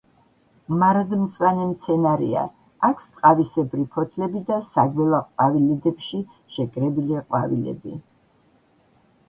მარადმწვანე 0.83 1.67
მცენარეა, 1.73 2.45
აქვს 2.89 3.11
ტყავისებრი 3.17 3.85
ფოთლები 3.97 4.43
და 4.49 4.59
საგველა 4.71 5.21
ყვავილედებში 5.29 6.25
შეკრებილი 6.57 7.23
ყვავილები. 7.27 7.97